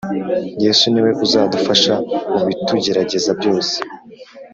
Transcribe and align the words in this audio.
Yesu 0.65 0.85
ni 0.89 0.99
we 1.05 1.11
uzadufasha 1.25 1.93
mu 2.33 2.43
bitugerageza 2.49 3.29
byoese 3.39 3.77